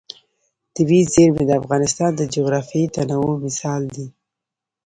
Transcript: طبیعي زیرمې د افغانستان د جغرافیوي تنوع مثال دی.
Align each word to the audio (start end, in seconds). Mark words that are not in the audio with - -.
طبیعي 0.75 1.03
زیرمې 1.13 1.43
د 1.47 1.51
افغانستان 1.61 2.11
د 2.15 2.21
جغرافیوي 2.33 2.87
تنوع 2.95 3.33
مثال 3.45 3.81
دی. 3.93 4.07